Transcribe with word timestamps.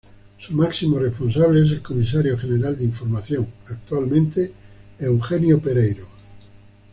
Su 0.39 0.53
máximo 0.53 0.97
responsable 0.97 1.61
es 1.63 1.69
el 1.71 1.83
Comisario 1.83 2.35
General 2.35 2.75
de 2.75 2.85
Información, 2.85 3.47
actualmente 3.69 4.51
Eugenio 4.97 5.59
Pereiro. 5.61 6.07